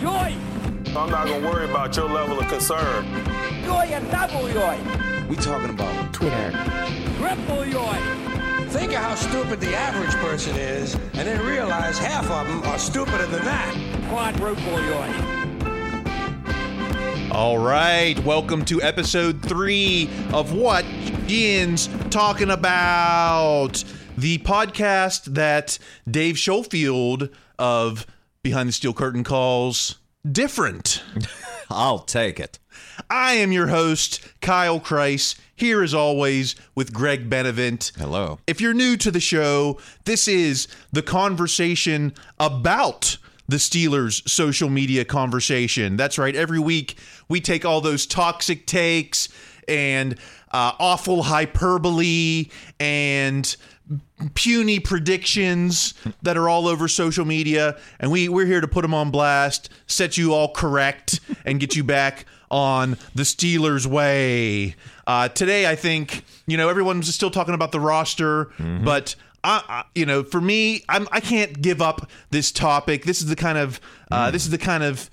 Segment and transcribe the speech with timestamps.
[0.00, 0.34] Joy!
[0.96, 3.04] I'm not gonna worry about your level of concern.
[3.64, 4.78] Joy and double joy!
[5.28, 6.50] We talking about Twitter.
[7.18, 7.98] Triple joy!
[8.70, 12.78] Think of how stupid the average person is, and then realize half of them are
[12.78, 13.74] stupider than that.
[14.08, 15.40] Quadruple joy!
[17.32, 20.84] All right, welcome to episode three of What
[21.26, 23.84] Yinz Talking About,
[24.18, 25.78] the podcast that
[26.10, 27.28] Dave Schofield
[27.58, 28.06] of
[28.42, 29.96] Behind the Steel Curtain calls
[30.30, 31.02] different.
[31.70, 32.58] I'll take it.
[33.10, 37.92] I am your host, Kyle Kreis, here as always with Greg Benevent.
[37.98, 38.38] Hello.
[38.46, 45.04] If you're new to the show, this is the conversation about the Steelers' social media
[45.04, 45.98] conversation.
[45.98, 46.34] That's right.
[46.34, 46.96] Every week
[47.28, 49.28] we take all those toxic takes
[49.68, 50.14] and
[50.50, 52.48] uh, awful hyperbole
[52.78, 53.56] and
[54.34, 58.94] puny predictions that are all over social media and we we're here to put them
[58.94, 64.74] on blast set you all correct and get you back on the Steelers way.
[65.06, 68.50] Uh, today I think you know everyone's still talking about the roster
[68.84, 73.04] but I, I, you know, for me, I'm, I can't give up this topic.
[73.04, 73.80] This is the kind of,
[74.10, 75.08] uh, this is the kind of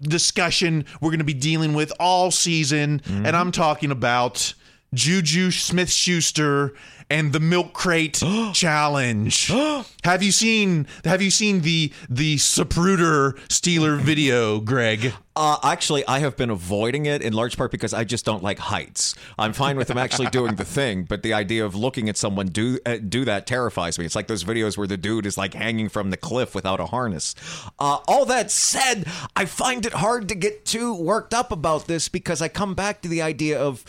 [0.00, 4.54] discussion we're going to be dealing with all season, and I'm talking about
[4.94, 6.74] Juju Smith-Schuster
[7.12, 8.22] and the milk crate
[8.54, 9.46] challenge.
[10.04, 10.86] have you seen?
[11.04, 15.12] Have you seen the the Zapruder Steeler video, Greg?
[15.34, 18.58] Uh, actually, I have been avoiding it in large part because I just don't like
[18.58, 19.14] heights.
[19.38, 22.46] I'm fine with them actually doing the thing, but the idea of looking at someone
[22.46, 24.06] do uh, do that terrifies me.
[24.06, 26.86] It's like those videos where the dude is like hanging from the cliff without a
[26.86, 27.34] harness.
[27.78, 29.06] Uh, all that said,
[29.36, 33.02] I find it hard to get too worked up about this because I come back
[33.02, 33.84] to the idea of.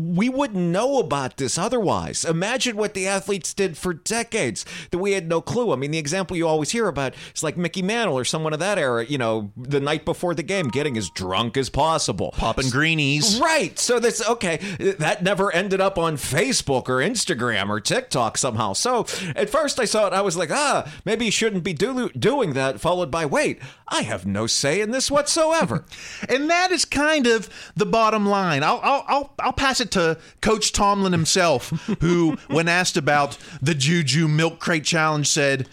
[0.00, 2.24] We wouldn't know about this otherwise.
[2.24, 5.72] Imagine what the athletes did for decades that we had no clue.
[5.72, 8.58] I mean, the example you always hear about is like Mickey Mantle or someone of
[8.60, 12.32] that era, you know, the night before the game, getting as drunk as possible.
[12.36, 13.40] Popping greenies.
[13.40, 13.78] Right.
[13.78, 14.56] So that's okay.
[14.98, 18.72] That never ended up on Facebook or Instagram or TikTok somehow.
[18.72, 19.06] So
[19.36, 22.52] at first I saw it, I was like, ah, maybe you shouldn't be do- doing
[22.54, 22.80] that.
[22.80, 25.84] Followed by, wait, I have no say in this whatsoever.
[26.28, 28.62] And that is kind of the bottom line.
[28.62, 31.70] I'll I'll I'll, I'll pass it to Coach Tomlin himself,
[32.00, 35.68] who, when asked about the Juju Milk Crate Challenge, said,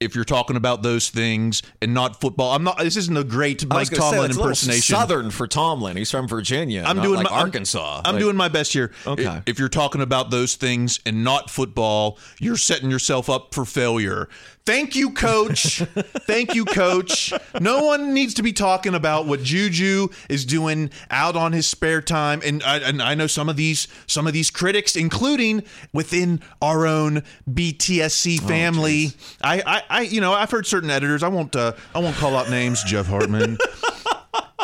[0.00, 2.52] if you're talking about those things and not football.
[2.54, 2.78] I'm not.
[2.78, 4.94] This isn't a great Mike say, Tomlin little impersonation.
[4.94, 5.96] Southern for Tomlin.
[5.96, 6.84] He's from Virginia.
[6.86, 8.02] I'm doing like my, Arkansas.
[8.04, 8.92] I'm, Like- doing my best here.
[9.06, 9.42] Okay.
[9.46, 14.28] If you're talking about those things and not football, you're setting yourself up for failure.
[14.68, 15.78] Thank you, coach.
[16.26, 17.32] Thank you, coach.
[17.58, 22.02] No one needs to be talking about what Juju is doing out on his spare
[22.02, 22.42] time.
[22.44, 25.62] And I, and I know some of these some of these critics, including
[25.94, 29.12] within our own BTSC family.
[29.40, 31.22] I, I, I, you know, I've heard certain editors.
[31.22, 31.56] I won't.
[31.56, 32.84] Uh, I won't call out names.
[32.84, 33.56] Jeff Hartman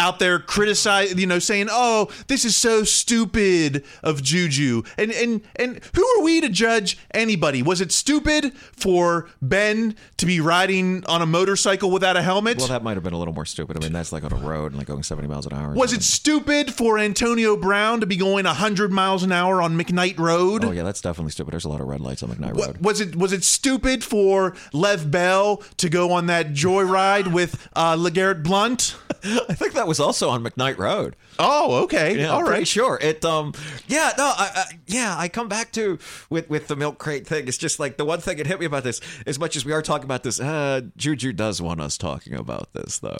[0.04, 5.40] out there criticize you know saying oh this is so stupid of juju and and
[5.56, 11.02] and who are we to judge anybody was it stupid for ben to be riding
[11.06, 13.76] on a motorcycle without a helmet Well, that might have been a little more stupid.
[13.76, 15.72] I mean, that's like on a road and like going 70 miles an hour.
[15.72, 20.18] was it stupid for antonio brown to be going 100 miles an hour on mcknight
[20.18, 21.52] road Oh, yeah, that's definitely stupid.
[21.52, 22.78] There's a lot of red lights on McKnight Road.
[22.78, 27.94] was it was it stupid for Le'Veon Bell to go on that joyride with uh,
[27.96, 28.96] LeGarrette Blount?
[29.24, 31.16] I think that was also on McKnight Road.
[31.38, 32.66] Oh, okay, Yeah, all right.
[32.66, 33.24] sure it.
[33.24, 33.52] Um,
[33.86, 35.98] yeah, no, I, I, yeah, I come back to
[36.30, 37.48] with with the milk crate thing.
[37.48, 39.00] It's just like the one thing that hit me about this.
[39.26, 42.72] As much as we are talking about this, uh, Juju does want us talking about
[42.72, 43.18] this, though.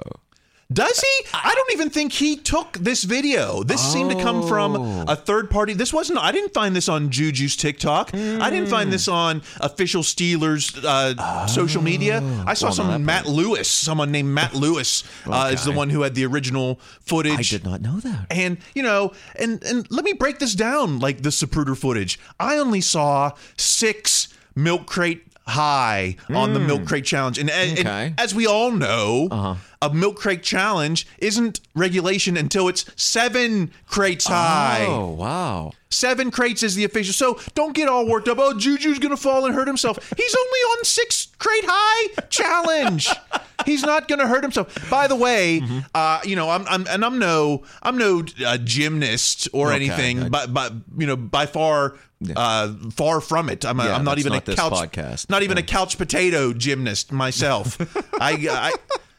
[0.75, 1.27] Does he?
[1.33, 3.63] I don't even think he took this video.
[3.63, 5.05] This seemed to come from Oh.
[5.07, 5.73] a third party.
[5.73, 6.19] This wasn't.
[6.19, 8.13] I didn't find this on Juju's TikTok.
[8.15, 12.21] I didn't find this on official Steelers uh, social media.
[12.47, 13.69] I saw Well, some no, that Matt Lewis.
[13.71, 17.55] Someone named Matt Lewis uh, is the one who had the original footage.
[17.55, 18.27] I did not know that.
[18.31, 22.19] And you know, and and let me break this down like the Zapruder footage.
[22.41, 28.15] I only saw six milk crate high on the milk crate challenge, and, and- and
[28.15, 28.15] Hmm.
[28.19, 29.55] As we all know, Uh-huh.
[29.83, 34.85] A milk crate challenge isn't regulation until it's seven crates high.
[34.89, 35.73] Oh wow!
[35.91, 37.13] Seven crates is the official.
[37.13, 38.39] So don't get all worked up.
[38.41, 39.99] Oh, Juju's gonna fall and hurt himself.
[40.17, 43.09] He's only on six crate high challenge.
[43.67, 44.91] He's not gonna hurt himself.
[44.91, 45.79] By the way, Mm-hmm.
[45.95, 49.77] uh, you know, I'm, I'm and I'm no I'm no uh, gymnast or Okay.
[49.77, 51.97] anything, but but you know, by far.
[52.35, 53.67] Uh, far from it.
[53.67, 55.29] I'm, a, Yeah, I'm not even not a couch podcast.
[55.29, 57.77] not even a couch potato gymnast myself.
[58.19, 58.73] I, I,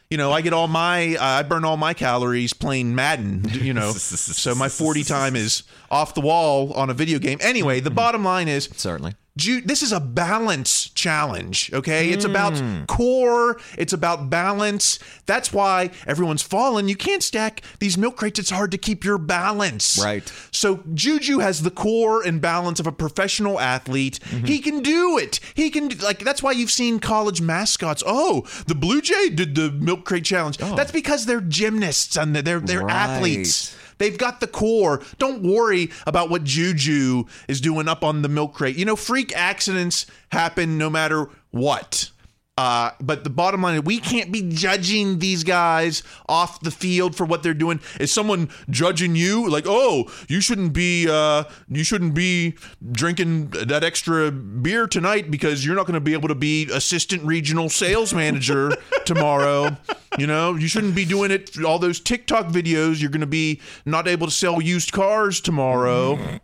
[0.09, 3.43] you know, I get all my, I burn all my calories playing Madden.
[3.51, 7.39] You know, so my forty time is off the wall on a video game.
[7.41, 9.15] Anyway, the bottom line is Certainly.
[9.37, 12.09] This is a balance challenge, okay?
[12.09, 12.85] It's about Hmm.
[12.85, 14.97] core, it's about balance.
[15.25, 16.87] That's why everyone's fallen.
[16.87, 18.39] You can't stack these milk crates.
[18.39, 19.99] It's hard to keep your balance.
[20.01, 20.31] Right.
[20.51, 24.19] So Juju has the core and balance of a professional athlete.
[24.29, 24.45] Mm-hmm.
[24.45, 25.41] He can do it.
[25.53, 28.03] He can do- like that's why you've seen college mascots.
[28.07, 30.57] Oh, the Blue Jay did the milk crate challenge.
[30.59, 32.85] That's because they're gymnasts and they're they're Oh.
[32.85, 32.95] Right.
[32.95, 33.75] athletes.
[33.97, 35.01] They've got the core.
[35.17, 38.75] Don't worry about what Juju is doing up on the milk crate.
[38.75, 42.11] You know, freak accidents happen no matter what.
[42.57, 47.13] Uh, but the bottom line is we can't be judging these guys off the field
[47.13, 47.81] for what they're doing.
[47.99, 52.55] Is someone judging you like, oh, you shouldn't be uh, you shouldn't be
[52.93, 57.23] drinking that extra beer tonight because you're not going to be able to be assistant
[57.23, 58.71] regional sales manager
[59.05, 59.75] tomorrow.
[60.17, 61.61] You know, you shouldn't be doing it.
[61.61, 66.39] All those TikTok videos, you're going to be not able to sell used cars tomorrow.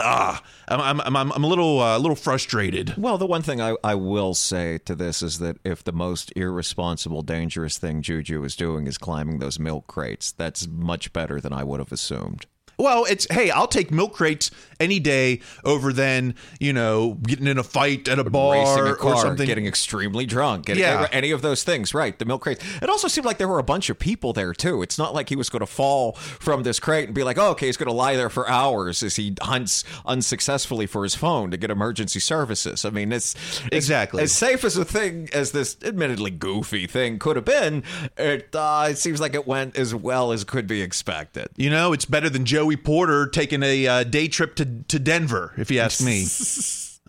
[0.00, 2.94] Ah, I'm I'm I'm, I'm a little uh, a little frustrated.
[2.96, 6.32] Well, the one thing I, I will say to this is that if the most
[6.36, 11.52] irresponsible, dangerous thing Juju is doing is climbing those milk crates, that's much better than
[11.52, 12.46] I would have assumed.
[12.78, 17.58] Well, it's hey, I'll take milk crates any day over than you know getting in
[17.58, 19.46] a fight at a bar Racing a or something.
[19.46, 21.08] getting extremely drunk, getting, Yeah.
[21.10, 22.16] any of those things, right?
[22.16, 22.58] The milk crate.
[22.80, 24.82] It also seemed like there were a bunch of people there too.
[24.82, 27.50] It's not like he was going to fall from this crate and be like, oh,
[27.50, 31.50] okay, he's going to lie there for hours as he hunts unsuccessfully for his phone
[31.50, 32.84] to get emergency services.
[32.84, 33.34] I mean, it's
[33.66, 34.22] it's- Exactly.
[34.22, 37.82] as safe as a thing as this admittedly goofy thing could have been.
[38.16, 41.48] It uh, it seems like it went as well as could be expected.
[41.56, 45.54] You know, it's better than Joey Porter taking a uh, day trip to, to Denver,
[45.56, 46.26] if you ask me.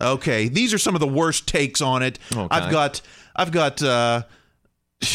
[0.14, 2.18] okay, these are some of the worst takes on it.
[2.34, 2.48] Okay.
[2.50, 3.02] I've got,
[3.36, 3.82] I've got.
[3.82, 4.22] Uh,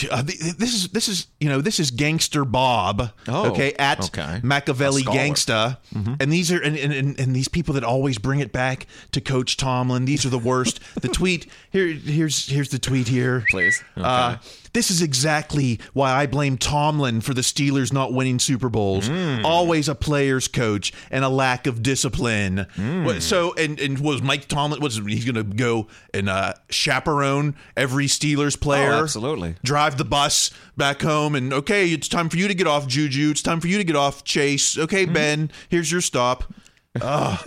[0.09, 4.39] uh, this is this is you know this is gangster Bob Oh, okay at okay.
[4.41, 5.03] Machiavelli.
[5.03, 5.77] Gangsta
[6.19, 9.21] and these are and, and, and, and these people that always bring it back to
[9.21, 13.83] Coach Tomlin these are the worst the tweet here here's here's the tweet here Please.
[13.97, 14.37] uh,
[14.75, 19.08] this is exactly why I blame Tomlin for the Steelers not winning Super Bowls.
[19.08, 19.46] Mm.
[19.46, 22.67] Always a player's coach and a lack of discipline.
[22.75, 23.05] Mm.
[23.05, 24.82] What- So, and, and was Mike Tomlin?
[24.82, 28.91] Was he's going to go and uh, chaperone every Steelers oh, player?
[28.91, 29.55] Oh, absolutely.
[29.63, 33.29] Drive the bus back home and okay, it's time for you to get off Juju.
[33.32, 34.77] It's time for you to get off Chase.
[34.77, 35.13] Okay, mm-hmm.
[35.13, 36.53] Ben, here's your stop.
[37.01, 37.38] or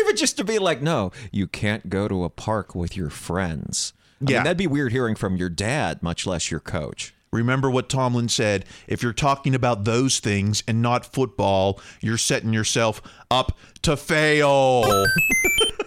[0.00, 3.92] even just to be like, no, you can't go to a park with your friends.
[4.20, 4.38] I Yeah.
[4.38, 7.12] mean, that'd be weird hearing from your dad, much less your coach.
[7.32, 8.64] Remember what Tomlin said.
[8.86, 14.84] If you're talking about those things and not football, you're setting yourself up to fail.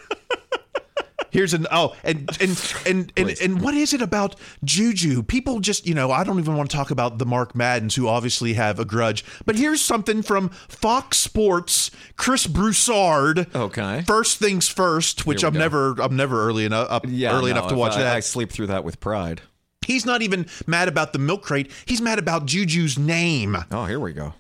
[1.32, 5.24] Here's an oh and and and and, and what is it about Juju?
[5.24, 8.08] People just you know I don't even want to talk about the Mark Maddens who
[8.08, 9.24] obviously have a grudge.
[9.46, 13.54] But here's something from Fox Sports, Chris Broussard.
[13.56, 14.04] Okay.
[14.06, 15.60] First things first, which I'm go.
[15.60, 18.16] never I'm never early enough up Yeah, early no, enough to watch I, that.
[18.16, 19.42] I sleep through that with pride.
[19.86, 21.72] He's not even mad about the milk crate.
[21.86, 23.58] He's mad about Juju's name.
[23.72, 24.36] Oh, here we go.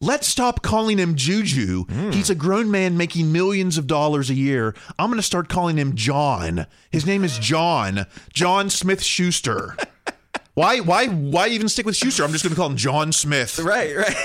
[0.00, 1.84] Let's stop calling him Juju.
[1.84, 2.10] Hmm.
[2.10, 4.74] He's a grown man making millions of dollars a year.
[4.98, 6.66] I'm going to start calling him John.
[6.90, 8.04] His name is John.
[8.30, 9.74] John Smith Schuster.
[10.54, 12.24] Why why why even stick with Schuster?
[12.24, 13.58] I'm just going to call him John Smith.
[13.58, 14.16] Right, right.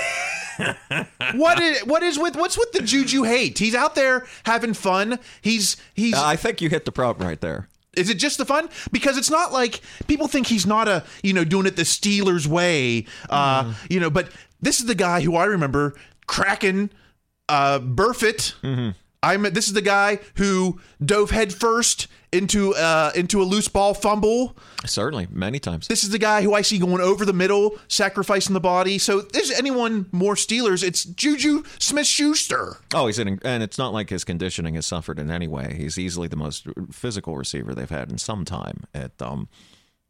[1.34, 3.58] What is what is with what's with the Juju hate?
[3.58, 5.18] He's out there having fun.
[5.40, 7.68] He's he's uh, I think you hit the problem right there.
[7.96, 8.68] Is it just the fun?
[8.90, 12.46] Because it's not like people think he's not a you know doing it the Steelers
[12.46, 13.74] way, uh, mm.
[13.90, 14.10] you know.
[14.10, 14.28] But
[14.62, 15.94] this is the guy who I remember
[16.26, 16.90] cracking
[17.48, 18.54] uh, Burfict.
[19.24, 24.56] I'm this is the guy who dove headfirst into uh, into a loose ball fumble.
[24.84, 25.86] Certainly, many times.
[25.86, 28.98] This is the guy who I see going over the middle, sacrificing the body.
[28.98, 30.82] So, is anyone more Steelers?
[30.82, 32.78] It's Juju Smith Schuster.
[32.94, 35.76] Oh, he's in, and it's not like his conditioning has suffered in any way.
[35.78, 38.84] He's easily the most physical receiver they've had in some time.
[38.92, 39.48] At um,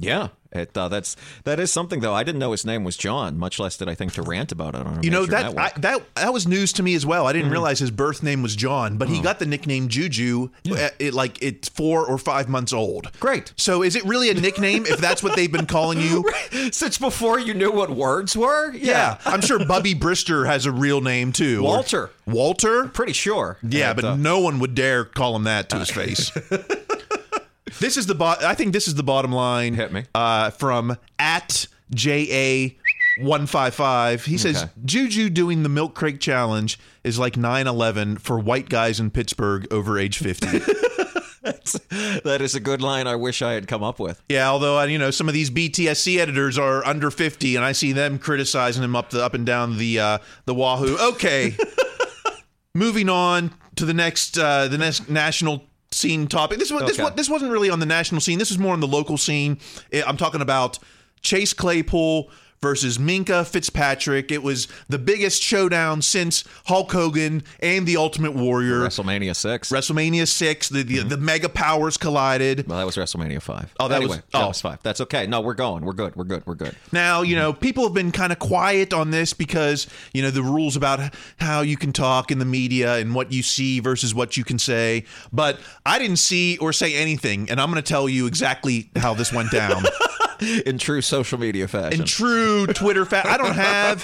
[0.02, 2.12] yeah, it uh, that's that is something though.
[2.12, 4.74] I didn't know his name was John, much less did I think to rant about
[4.74, 5.56] it on a You know that.
[5.58, 7.26] I, that that was news to me as well.
[7.26, 10.50] I didn't realize his birth name was John, but he got the nickname Juju.
[10.70, 13.10] uh, It, like it's four or five months old.
[13.20, 13.52] Great.
[13.56, 16.28] So is it really a nickname if that's what they've been calling you?
[16.72, 21.00] Since before you knew what words were, Yeah, I'm sure Bubby Brister has a real
[21.00, 21.60] name too.
[21.60, 22.10] Or- Walter.
[22.26, 22.88] Walter.
[22.88, 23.56] pretty sure.
[23.62, 26.30] Yeah, And, but uh, no one would dare call him that to his face.
[27.80, 29.74] this is the bo- I think this is the bottom line.
[29.74, 30.04] Hit me.
[30.14, 32.68] Uh, from at ja.
[33.18, 34.24] 155.
[34.24, 34.70] He says Okay.
[34.84, 39.98] Juju doing the milk crate challenge is like 9/11 for white guys in Pittsburgh over
[39.98, 40.46] age 50.
[42.24, 43.06] that is a good line.
[43.06, 44.22] I wish I had come up with.
[44.28, 47.92] yeah, although you know some of these BTSC editors are under 50 and I see
[47.92, 50.96] them criticizing him up the up and down the uh the wahoo.
[51.12, 51.56] Okay.
[52.74, 56.58] Moving on to the next uh the next national scene topic.
[56.58, 57.02] This was this Okay.
[57.04, 58.38] wa- this wasn't really on the national scene.
[58.38, 59.58] This was more on the local scene.
[60.06, 60.78] I'm talking about
[61.22, 62.30] Chase Claypool
[62.62, 64.30] versus Minkah Fitzpatrick.
[64.30, 68.80] It was the biggest showdown since Hulk Hogan and the Ultimate Warrior.
[68.80, 69.70] WrestleMania six.
[69.70, 71.08] WrestleMania 6, the the, mm-hmm.
[71.08, 72.66] the mega powers collided.
[72.66, 73.74] well, that was WrestleMania five.
[73.78, 74.48] Oh, that anyway, was- that oh.
[74.48, 74.78] was five.
[74.82, 75.26] That's okay.
[75.26, 75.84] No, we're going.
[75.84, 76.14] We're good.
[76.16, 76.46] We're good.
[76.46, 76.76] We're good.
[76.92, 80.42] Now, you know, people have been kind of quiet on this because, you know, the
[80.42, 84.36] rules about how you can talk in the media and what you see versus what
[84.36, 85.04] you can say.
[85.32, 89.14] But I didn't see or say anything, and I'm going to tell you exactly how
[89.14, 89.82] this went down.
[90.66, 92.00] In true social media fashion.
[92.00, 94.02] In true Twitter fa- I don't have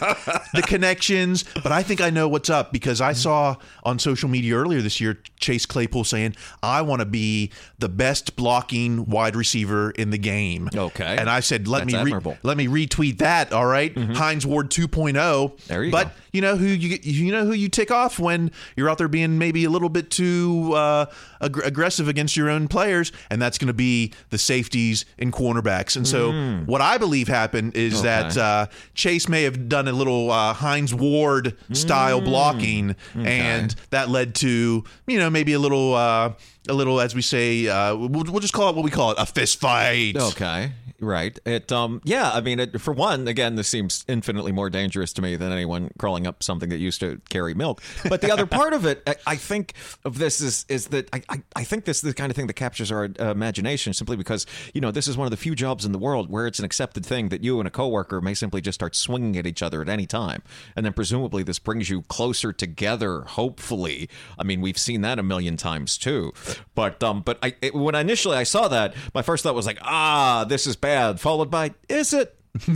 [0.54, 4.54] the connections, but I think I know what's up because I saw on social media
[4.56, 9.90] earlier this year Chase Claypool saying, "I want to be the best blocking wide receiver
[9.92, 11.16] in the game." Okay.
[11.18, 13.96] and I said, "Let That's me re- let me retweet that." All right?
[13.96, 15.66] Hines Ward 2.0.
[15.66, 16.10] There you but go.
[16.32, 19.38] you know who you you know who you tick off when you're out there being
[19.38, 21.06] maybe a little bit too uh,
[21.40, 25.96] ag- aggressive against your own players, and that's going to be the safeties and cornerbacks.
[25.96, 26.32] And so,
[26.66, 28.38] what I believe happened is that Hmm.
[28.40, 34.34] Uh, Chase may have done a little uh, Hines Ward style blocking, and that led
[34.36, 35.94] to you know maybe a little.
[35.94, 36.32] Uh,
[36.70, 39.24] a little, as we say, uh, we'll, we'll just call it what we call it—a
[39.24, 40.16] fist fight.
[40.18, 40.70] Okay.
[41.00, 41.38] Right.
[41.44, 45.22] It um yeah, I mean it, for one, again, this seems infinitely more dangerous to
[45.22, 47.80] me than anyone crawling up something that used to carry milk.
[48.08, 49.74] But the other part of it, I, I think
[50.04, 52.48] of this is is that I, I, I think this is the kind of thing
[52.48, 55.54] that captures our uh, imagination simply because, you know, this is one of the few
[55.54, 58.34] jobs in the world where it's an accepted thing that you and a coworker may
[58.34, 60.42] simply just start swinging at each other at any time.
[60.74, 64.08] And then presumably this brings you closer together, hopefully.
[64.36, 66.32] I mean, we've seen that a million times too.
[66.74, 69.78] But um but I it, when initially I saw that, my first thought was like,
[69.82, 70.87] "Ah, this is bad."
[71.20, 72.34] Followed by, "Is it?"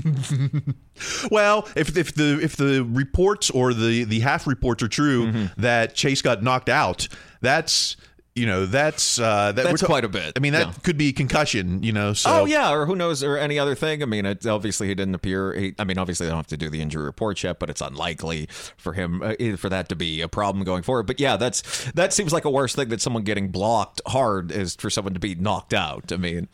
[1.31, 5.61] Well, if if the if the reports or the the half reports are true Mm-hmm.
[5.63, 7.09] that Chase got knocked out,
[7.41, 7.97] that's
[8.35, 10.73] you know that's uh, that That's quite a bit, I mean, that yeah.
[10.85, 11.83] could be concussion.
[11.83, 14.03] You know, so Oh yeah, or who knows, or any other thing.
[14.03, 15.53] I mean, it, obviously he didn't appear.
[15.55, 17.81] He, I mean, obviously they don't have to do the injury report yet, but it's
[17.81, 21.07] unlikely for him uh, for that to be a problem going forward.
[21.07, 24.77] But yeah, that's that seems like a worse thing that someone getting blocked hard is
[24.77, 26.13] for someone to be knocked out.
[26.13, 26.49] I mean,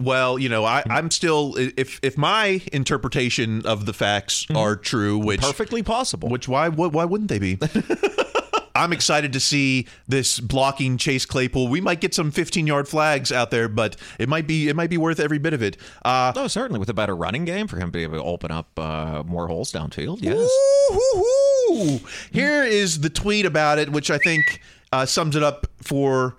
[0.00, 5.18] well, you know, I, I'm still if if my interpretation of the facts are true,
[5.18, 6.28] which perfectly possible.
[6.28, 7.58] which why why why wouldn't they be?
[8.76, 11.68] I'm excited to see this blocking Chase Claypool.
[11.68, 14.90] We might get some 15 yard flags out there, but it might be it might
[14.90, 15.76] be worth every bit of it.
[16.04, 18.50] Uh, oh, certainly with a better running game for him to be able to open
[18.50, 20.18] up uh, more holes downfield.
[20.20, 20.36] Yes.
[20.90, 22.00] Woo-hoo-hoo.
[22.32, 24.60] Here is the tweet about it, which I think
[24.92, 26.36] uh, sums it up for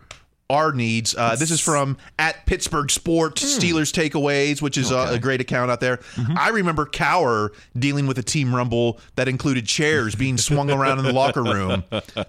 [0.49, 1.13] our needs.
[1.15, 5.69] Uh, this is from at Pittsburgh Sport Steelers Takeaways, which is a, a great account
[5.69, 5.99] out there.
[6.37, 11.05] I remember Cowher dealing with a team rumble that included chairs being swung around in
[11.05, 11.83] the locker room.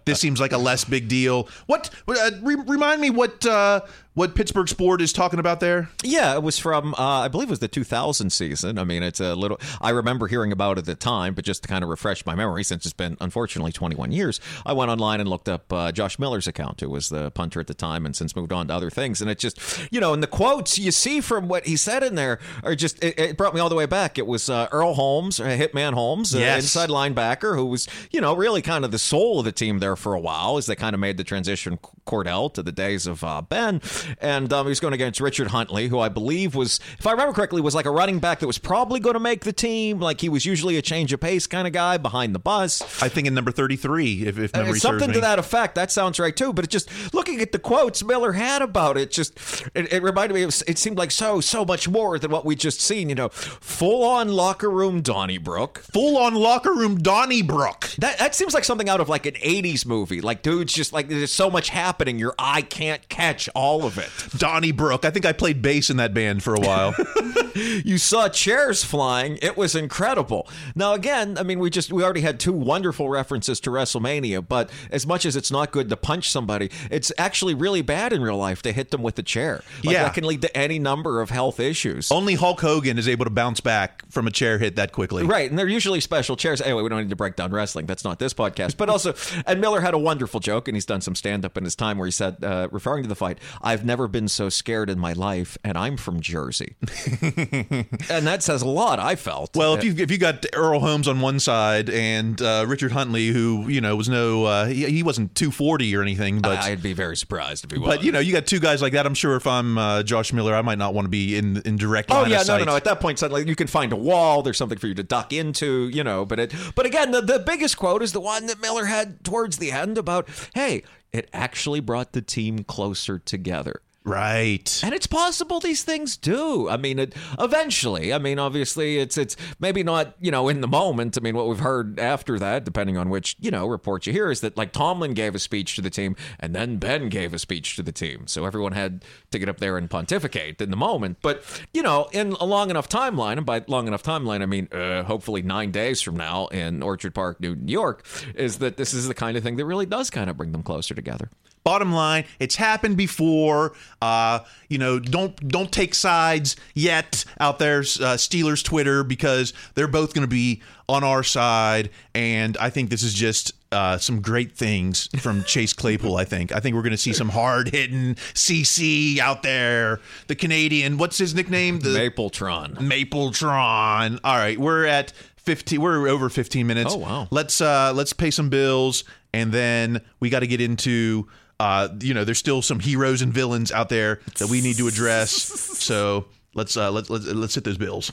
[0.04, 1.48] This seems like a less big deal.
[1.66, 1.90] What?
[2.08, 3.82] Uh, re- remind me what uh,
[4.18, 5.88] what Pittsburgh Sport is talking about there.
[6.04, 8.78] Yeah, it was from uh, I believe it was the 2000 season.
[8.78, 9.60] I mean, it's a little.
[9.80, 12.34] I remember hearing about it at the time, but just to kind of refresh my
[12.34, 16.18] memory, since it's been unfortunately 21 years, I went online and looked up uh, Josh
[16.18, 18.90] Miller's account, who was the punter at the time, and since moved on to other
[18.90, 19.20] things.
[19.22, 19.58] And it just,
[19.92, 23.02] you know, and the quotes you see from what he said in there are just.
[23.02, 24.18] It, it brought me all the way back.
[24.18, 26.62] It was uh, Earl Holmes, uh, Hitman Holmes, uh, Yes.
[26.64, 29.94] inside linebacker, who was, you know, really kind of the soul of the team there
[29.96, 33.22] for a while as they kind of made the transition Kordell to the days of
[33.22, 33.80] uh, Ben,
[34.21, 37.33] and um, he was going against Richard Huntley, who I believe was, if I remember
[37.33, 40.00] correctly, was like a running back that was probably going to make the team.
[40.00, 42.83] Like he was usually a change of pace kind of guy behind the bus.
[43.03, 45.75] I think in number 33, if, if Uh, memory something to that effect.
[45.75, 46.53] That sounds right too.
[46.53, 49.38] But it just looking at the quotes Miller had about it, just
[49.75, 50.43] it, it reminded me.
[50.43, 53.09] Of, it seemed like so so much more than what we just seen.
[53.09, 55.79] You know, full on locker room Donnybrook.
[55.79, 57.91] Full on locker room Donnybrook.
[57.99, 60.21] That that seems like something out of like an '80s movie.
[60.21, 64.11] Like dudes, just like there's so much happening, your eye can't catch all of it.
[64.37, 65.05] Donnybrook.
[65.05, 66.95] I think I played bass in that band for a while.
[67.55, 69.38] you saw chairs flying.
[69.43, 70.49] It was incredible.
[70.75, 74.71] Now, again, I mean, we just we already had two wonderful references to WrestleMania, but
[74.90, 78.37] as much as it's not good to punch somebody, it's actually really bad in real
[78.37, 79.62] life to hit them with a chair.
[79.85, 80.02] Like, Yeah.
[80.05, 82.11] that can lead to any number of health issues.
[82.11, 85.25] Only Hulk Hogan is able to bounce back from a chair hit that quickly.
[85.25, 86.61] Right, and they're usually special chairs.
[86.61, 87.87] Anyway, we don't need to break down wrestling.
[87.87, 88.76] That's not this podcast.
[88.76, 89.14] But also,
[89.47, 91.99] and Miller had a wonderful joke, and he's done some stand up in his time
[91.99, 93.38] where he said, uh, referring to the fight,
[93.78, 96.75] I've never been so scared in my life, and I'm from Jersey.
[97.23, 99.54] and that says a lot, I felt.
[99.54, 103.28] Well, if you if you got Earl Holmes on one side and uh, Richard Huntley,
[103.28, 106.92] who you know was no uh, he, he wasn't 240 or anything, but I'd be
[106.92, 107.87] very surprised if he was.
[107.88, 109.06] but you know you got two guys like that.
[109.06, 111.76] I'm sure if I'm uh, Josh Miller, I might not want to be in in
[111.76, 112.11] direct.
[112.11, 112.76] Oh yeah, no, no, no.
[112.76, 114.42] At that point, suddenly you can find a wall.
[114.42, 116.25] There's something for you to duck into, you know.
[116.25, 119.58] But it, but again, the, the biggest quote is the one that Miller had towards
[119.58, 120.82] the end about, "Hey,
[121.12, 124.81] it actually brought the team closer together." Right.
[124.83, 126.69] And it's possible these things do.
[126.69, 128.12] I mean, it, eventually.
[128.12, 131.19] I mean, obviously, it's it's maybe not you know in the moment.
[131.19, 134.31] I mean, what we've heard after that, depending on which you know report you hear,
[134.31, 137.38] is that like Tomlin gave a speech to the team, and then Ben gave a
[137.38, 138.27] speech to the team.
[138.29, 141.18] So everyone had to get up there and pontificate in the moment.
[141.20, 141.44] But
[141.75, 145.03] you know, in a long enough timeline, and by long enough timeline, I mean uh,
[145.03, 149.14] hopefully nine days from now in Orchard Park, New York, is that this is the
[149.14, 151.29] kind of thing that really does kind of bring them closer together.
[151.68, 153.74] Bottom line, it's happened before.
[154.00, 154.38] Uh,
[154.70, 160.14] you know, don't don't take sides yet out there, uh, Steelers Twitter, because they're both
[160.14, 164.52] going to be on our side, and I think this is just uh, some great
[164.52, 166.16] things from Chase Claypool.
[166.16, 170.00] I think I think we're going to see some hard hitting CC out there.
[170.26, 171.81] The Canadian, what's his nickname?
[171.81, 172.76] The Mapletron.
[172.78, 174.20] Mapletron.
[174.24, 176.94] All right, we're at 15 we're over 15 minutes.
[176.94, 177.28] Oh, wow.
[177.31, 179.04] Let's uh let's pay some bills
[179.35, 181.28] and then we got to get into
[181.61, 184.88] uh you know, there's still some heroes and villains out there that we need to
[184.88, 185.33] address.
[185.79, 188.12] so, let's uh let's let's let's hit those bills.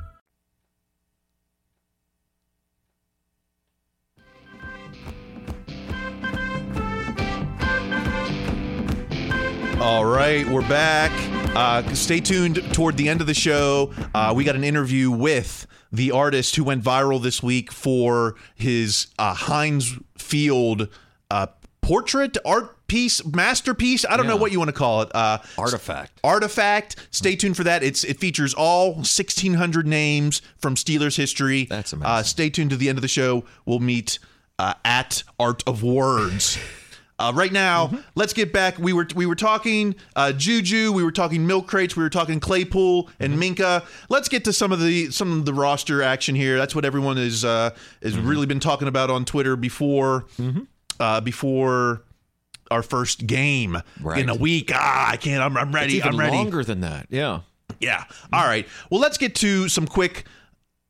[9.81, 11.11] All right, we're back.
[11.55, 13.91] Uh, stay tuned toward the end of the show.
[14.13, 19.07] Uh, we got an interview with the artist who went viral this week for his
[19.17, 20.87] uh, Heinz Field
[21.31, 21.47] uh,
[21.81, 24.05] portrait art piece, masterpiece.
[24.07, 25.15] I don't know what you want to call it.
[25.15, 26.19] Uh, Artifact.
[26.23, 27.07] Artifact.
[27.09, 27.81] Stay tuned for that.
[27.81, 31.65] It's it features all 1,600 names from Steelers history.
[31.65, 32.11] That's amazing.
[32.11, 33.45] Uh, stay tuned to the end of the show.
[33.65, 34.19] We'll meet
[34.59, 36.59] uh, at Art of Words.
[37.21, 37.97] Uh, right now, Mm-hmm.
[38.15, 38.77] let's get back.
[38.79, 42.39] We were we were talking uh, Juju, we were talking milk crates, we were talking
[42.39, 43.61] Claypool and Mm-hmm.
[43.61, 43.85] Minkah.
[44.09, 46.57] Let's get to some of the some of the roster action here.
[46.57, 48.27] That's what everyone is uh, has Mm-hmm.
[48.27, 50.25] really been talking about on Twitter before
[50.99, 52.03] uh, before
[52.69, 54.19] our first game Right.
[54.19, 54.71] in a week.
[54.73, 55.43] Ah, I can't.
[55.43, 56.01] I'm, I'm It's ready.
[56.03, 56.35] I'm ready.
[56.37, 57.07] longer than that.
[57.09, 57.41] Yeah.
[57.79, 58.03] Yeah.
[58.31, 58.67] All right.
[58.89, 60.25] Well, let's get to some quick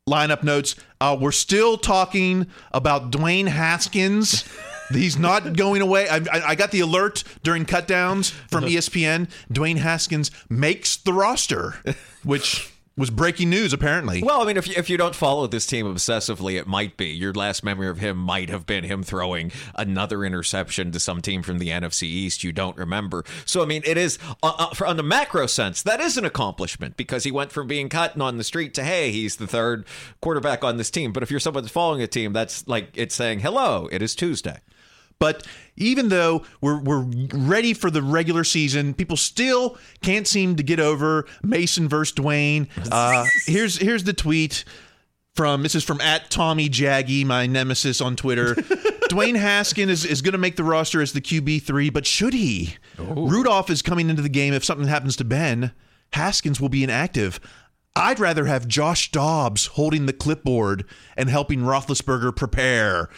[0.10, 0.76] lineup notes.
[1.00, 4.44] Uh, we're still talking about Dwayne Haskins.
[4.93, 6.08] He's not going away.
[6.08, 9.30] I, I, I got the alert during cutdowns from E ESPN.
[9.51, 11.75] Dwayne Haskins makes the roster,
[12.23, 14.21] which was breaking news apparently.
[14.21, 17.08] Well, I mean, if you, if you don't follow this team obsessively, it might be.
[17.08, 21.41] Your last memory of him might have been him throwing another interception to some team
[21.41, 23.23] from the NFC East you don't remember.
[23.45, 26.25] So, I mean, it is, uh, uh, for, on the macro sense, that is an
[26.25, 29.47] accomplishment because he went from being cut and on the street to, hey, he's the
[29.47, 29.86] third
[30.21, 31.13] quarterback on this team.
[31.13, 34.15] But if you're someone that's following a team, that's like it's saying, hello, it is
[34.15, 34.60] Tuesday.
[35.21, 35.45] But
[35.77, 40.79] even though we're we're ready for the regular season, people still can't seem to get
[40.79, 42.67] over Mason versus Dwayne.
[42.91, 44.65] Uh, here's here's the tweet
[45.36, 48.55] from this is from at Tommy Jaggy, my nemesis on Twitter.
[49.12, 52.34] Dwayne Haskin is, is going to make the roster as the QB three, but should
[52.34, 52.77] he?
[52.97, 54.55] Rudolph is coming into the game.
[54.55, 55.71] If something happens to Ben,
[56.13, 57.39] Haskins will be inactive.
[57.93, 60.86] I'd rather have Josh Dobbs holding the clipboard
[61.17, 63.10] and helping Roethlisberger prepare.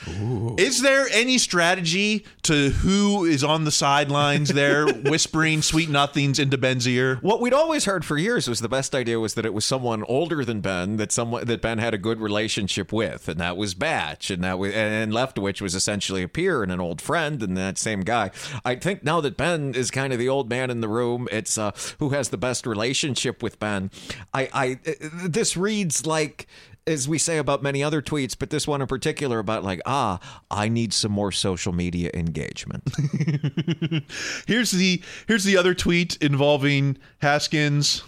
[0.57, 6.57] Is there any strategy to who is on the sidelines there whispering sweet nothings into
[6.57, 7.17] Ben's ear?
[7.21, 10.03] What we'd always heard for years was the best idea was that it was someone
[10.05, 13.75] older than Ben that someone that Ben had a good relationship with, and that was
[13.75, 17.55] Batch, and that was and Leftwich was essentially a peer and an old friend, and
[17.57, 18.31] that same guy.
[18.65, 21.59] I think now that Ben is kind of the old man in the room, it's
[21.59, 23.91] uh, who has the best relationship with Ben.
[24.33, 24.91] I, I Uh,
[25.27, 26.47] this reads like
[26.85, 30.19] as we say about many other tweets, but this one in particular about like, ah,
[30.51, 32.83] I need some more social media engagement.
[34.47, 38.03] here's the here's the other tweet involving Haskins.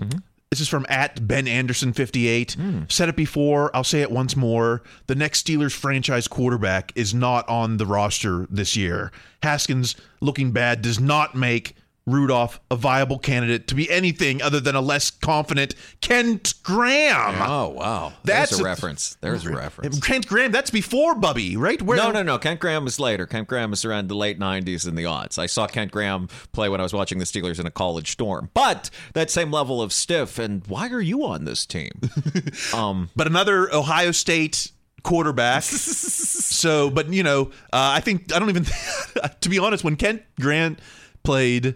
[0.00, 0.18] Mm-hmm.
[0.50, 2.52] This is from at Ben Anderson 58.
[2.52, 2.82] Hmm.
[2.88, 4.82] Said it before, I'll say it once more.
[5.06, 9.12] The next Steelers franchise quarterback is not on the roster this year.
[9.42, 11.74] Haskins looking bad does not make
[12.08, 17.34] Rudolph a viable candidate to be anything other than a less confident Kent Graham.
[17.40, 19.16] oh wow, That's there's a, a- reference.
[19.20, 20.00] There's a reference.
[20.00, 21.80] Kent Graham, that's before Bubby, right?
[21.80, 22.38] Where, No, no, no.
[22.38, 23.26] Kent Graham is later.
[23.26, 25.38] Kent Graham is around the late 90s and the odds.
[25.38, 28.50] I saw Kent Graham play when I was watching the Steelers in a college storm.
[28.54, 31.92] But that same level of stiff, and why are you on this team?
[32.74, 35.62] um, but another Ohio State quarterback.
[35.62, 38.66] so, but you know, uh, I think I don't even.
[39.40, 40.76] to be honest, when Kent Graham
[41.22, 41.74] played,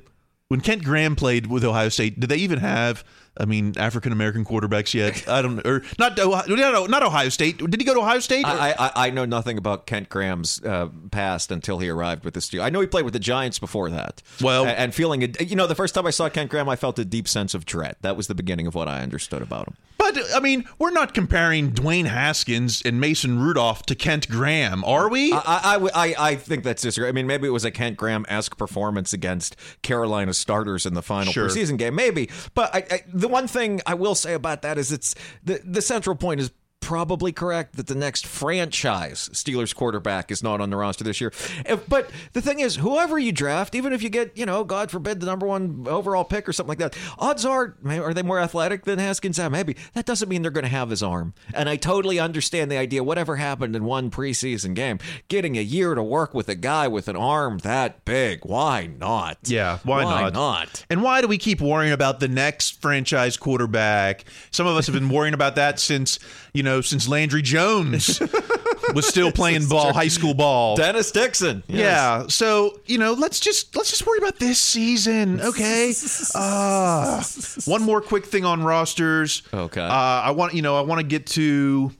[0.53, 3.03] when Kent Graham played with Ohio State, did they even have?
[3.39, 5.27] I mean, African American quarterbacks yet?
[5.27, 6.19] I don't, or not.
[6.21, 7.57] Ohio, no, not Ohio State.
[7.57, 8.45] Did he go to Ohio State?
[8.45, 12.41] I, I, I know nothing about Kent Graham's uh, past until he arrived with the
[12.41, 12.65] Steelers.
[12.65, 14.21] I know he played with the Giants before that.
[14.43, 16.77] Well- A- and feeling, it, you know, the first time I saw Kent Graham, I
[16.77, 17.97] felt a deep sense of dread.
[18.03, 19.77] That was the beginning of what I understood about him.
[20.03, 25.09] But I mean, we're not comparing Dwayne Haskins and Mason Rudolph to Kent Graham, are
[25.09, 25.33] we?
[25.33, 27.09] I, I, I, I think that's disagree.
[27.09, 31.03] I mean, maybe it was a Kent Graham esque performance against Carolina starters in the
[31.03, 31.47] final Sure.
[31.49, 32.29] preseason game, maybe.
[32.55, 35.81] But I, I, the one thing I will say about that is it's the the
[35.81, 36.51] central point is
[36.83, 41.33] probably correct that the next franchise Steelers quarterback is not on the roster this year.
[41.65, 44.91] If- But the thing is, whoever you draft, even if you get, you know, God
[44.91, 48.39] forbid, the number one overall pick or something like that, odds are, are they more
[48.41, 49.39] athletic than Haskins?
[49.39, 49.77] Yeah, maybe.
[49.95, 51.35] That doesn't mean they're going to have his arm.
[51.55, 55.95] And I totally understand the idea, whatever happened in one preseason game, getting a year
[55.95, 59.39] to work with a guy with an arm that big, why not?
[59.45, 60.33] Yeah, why, not?
[60.35, 60.85] not?
[60.91, 64.25] And why do we keep worrying about the next franchise quarterback?
[64.51, 66.19] Some of us have been worrying about that since,
[66.53, 68.21] you know, since Landry Jones
[68.95, 70.77] was still playing ball, high school ball.
[70.77, 71.63] Dennis Dixon.
[71.69, 71.79] yes.
[71.79, 72.27] Yeah.
[72.29, 75.93] So, you know, let's just let's just worry about this season, okay?
[76.35, 77.23] Uh,
[77.67, 79.43] one more quick thing on rosters.
[79.53, 79.81] Okay.
[79.81, 81.93] Uh, I want, you know, I want to get to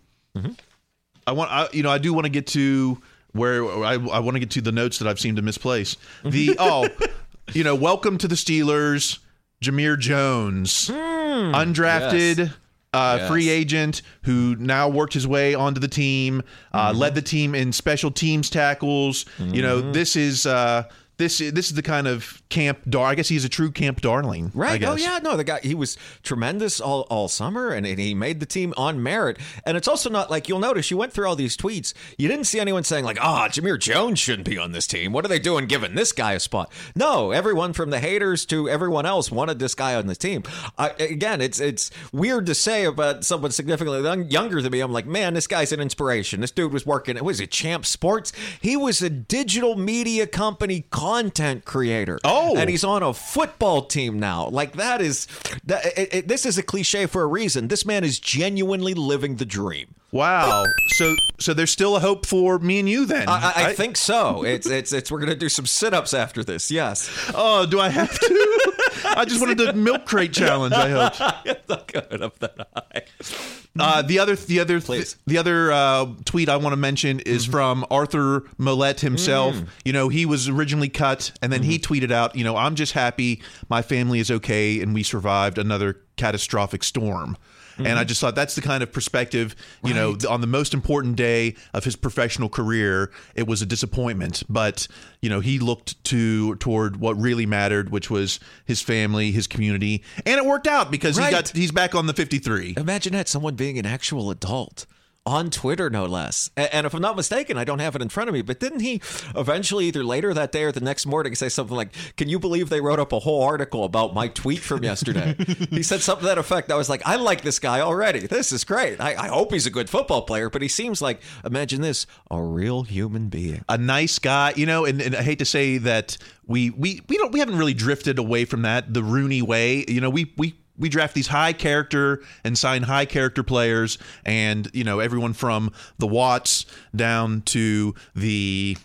[1.27, 2.99] I want I, you know, I do want to get to
[3.33, 5.97] where I, I want to get to the notes that I've seemed to misplace.
[6.25, 6.89] The oh,
[7.53, 9.19] you know, welcome to the Steelers,
[9.63, 12.39] Jamir Jones, undrafted.
[12.39, 12.51] yes.
[12.95, 13.29] Uh, Yes.
[13.29, 16.43] Free agent who now worked his way onto the team,
[16.75, 19.25] uh, led the team in special teams tackles.
[19.39, 20.85] You know, this is uh,
[21.19, 23.07] this this is the kind of camp dar.
[23.09, 24.53] I guess he's a true camp darling.
[24.55, 24.81] I Right.
[24.81, 24.91] guess.
[24.91, 25.19] Oh yeah.
[25.23, 29.03] No, the guy he was tremendous all, all summer, and he made the team on
[29.03, 29.39] merit.
[29.67, 31.95] And it's also not like you'll notice you went through all these tweets.
[32.19, 35.13] You didn't see anyone saying like, "Ah, Jamir Jones shouldn't be on this team.
[35.13, 38.69] What are they doing giving this guy a spot?" No, everyone from the haters to
[38.69, 40.43] everyone else wanted this guy on the team.
[40.79, 44.81] I, again, it's it's weird to say about someone significantly younger than me.
[44.81, 46.41] I'm like, man, this guy's an inspiration.
[46.41, 47.17] This dude was working.
[47.17, 48.33] It Was it Champ Sports?
[48.61, 52.19] He was a digital media company content creator.
[52.25, 52.57] Oh.
[52.57, 54.49] and he's on a football team now.
[54.49, 55.27] Like that is
[55.67, 55.85] that.
[55.99, 57.69] It, it, this is a cliche for a reason.
[57.69, 59.95] This man is genuinely living the dream.
[60.11, 60.65] Wow.
[60.89, 63.29] So so there's still a hope for me and you then.
[63.29, 64.43] I, I, I think so.
[64.43, 65.11] It's it's it's.
[65.11, 66.71] We're gonna do some sit ups after this.
[66.71, 67.11] Yes.
[67.35, 68.73] Oh, do I have to?
[69.05, 70.75] I just wanted the milk crate challenge.
[70.75, 71.69] I hope.
[71.69, 73.59] not good up that high.
[73.79, 74.81] Uh, the other, the other,
[75.27, 79.55] the other uh, tweet I want to mention is from Arthur Maulet himself.
[79.57, 79.67] Mm.
[79.85, 82.93] You know, he was originally cut, and then he tweeted out, "You know, I'm just
[82.93, 87.39] happy my family is okay and we survived another catastrophic storm."
[87.79, 88.09] And I mm-hmm.
[88.09, 89.55] just thought that's the kind of perspective,
[89.85, 94.43] you know, on the most important day of his professional career, it was a disappointment,
[94.49, 94.87] but
[95.21, 100.03] you know, he looked to toward what really mattered, which was his family, his community,
[100.27, 101.31] and it worked out because he Right.
[101.31, 102.75] got he's back on the 53.
[102.77, 104.87] Imagine that someone being an actual adult
[105.25, 106.51] on Twitter, no less.
[106.57, 108.81] And if I'm not mistaken, I don't have it in front of me, but didn't
[108.81, 109.01] he
[109.37, 112.69] eventually, either later that day or the next morning, say something like, Can you believe
[112.69, 115.37] they wrote up a whole article about my tweet from yesterday?
[115.71, 116.73] he said something to that effect.
[116.73, 118.27] I was like, I like this guy already.
[118.27, 119.01] This is great.
[119.01, 122.43] I, I hope he's a good football player, but he seems like, imagine this, a
[122.43, 123.65] real human being.
[123.69, 127.17] a nice guy, you know, and, and I hate to say that we we we
[127.17, 129.85] don't we haven't really drifted away from that the Rooney way.
[129.87, 134.69] You know, we we we draft these high character and sign high character players, and
[134.75, 138.77] you know everyone from the Watts down to the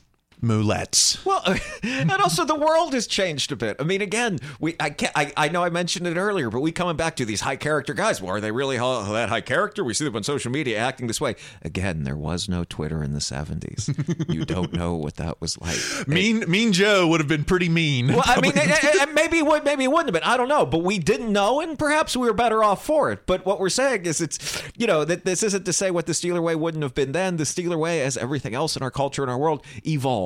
[0.42, 1.24] Maulets.
[1.26, 1.42] Well,
[1.84, 3.78] and also the world has changed a bit.
[3.80, 6.72] I mean, again, we I can't, I, I know I mentioned it earlier, but we
[6.72, 8.22] coming back to these high character guys.
[8.22, 9.84] Well, are they really ho- that high character?
[9.84, 11.36] We see them on social media acting this way.
[11.64, 13.90] Again, there was no Twitter in the seventies.
[14.30, 15.78] you don't know what that was like.
[16.08, 18.08] Mean Mean Joe would have been pretty mean.
[18.10, 20.30] Well, I mean, it- it- it- maybe it would, maybe it wouldn't have been.
[20.30, 23.26] I don't know, but we didn't know, and perhaps we were better off for it.
[23.26, 26.14] But what we're saying is, it's you know that this isn't to say what the
[26.14, 27.38] Steeler way wouldn't have been then.
[27.38, 29.66] The Steeler way, as everything else in our culture and our world,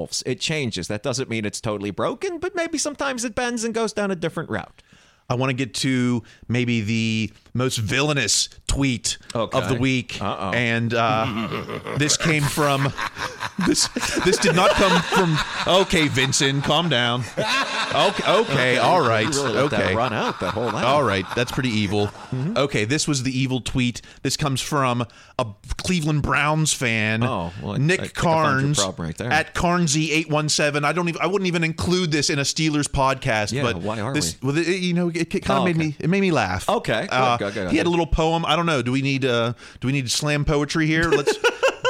[0.01, 0.23] evolves.
[0.25, 0.87] It changes.
[0.87, 4.15] That doesn't mean it's totally broken, but maybe sometimes it bends and goes down a
[4.15, 4.81] different route.
[5.31, 10.51] I want to get to maybe the most villainous tweet of the week, Uh-oh.
[10.51, 12.91] and uh, this came from
[13.65, 13.87] this.
[14.25, 15.37] This did not come from.
[15.81, 17.21] Okay, Vincent, calm down.
[17.93, 19.95] Okay, okay, all right, really okay.
[19.95, 20.83] run out that whole line.
[20.85, 22.09] All right, that's pretty evil.
[22.55, 24.01] Okay, this was the evil tweet.
[24.21, 25.05] This comes from
[25.37, 25.45] a
[25.77, 29.31] Cleveland Browns fan, Oh, well, Nick I I Carnes right there.
[29.31, 30.85] at Carnesy eight one seven.
[30.85, 31.21] I don't even.
[31.21, 33.51] I wouldn't even include this in a Steelers podcast.
[33.51, 35.88] Yeah, but why are this, Well, you know, it, kind of Oh, made okay.
[35.88, 35.95] me.
[35.99, 36.67] It made me laugh.
[36.69, 38.45] Okay, good, Uh, good, good, He had a little poem.
[38.45, 38.81] I don't know.
[38.81, 39.25] Do we need?
[39.25, 41.10] Uh, do we need slam poetry here?
[41.10, 41.38] Let's.